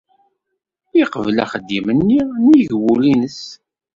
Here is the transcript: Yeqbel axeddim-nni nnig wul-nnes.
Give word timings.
Yeqbel 0.97 1.37
axeddim-nni 1.43 2.21
nnig 2.37 2.69
wul-nnes. 2.81 3.39